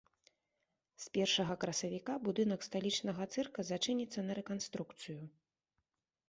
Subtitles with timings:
[1.03, 5.21] З першага красавіка будынак сталічнага цырка зачыніцца на рэканструкцыю.